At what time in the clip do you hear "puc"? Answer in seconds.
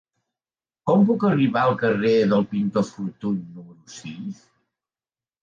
1.09-1.25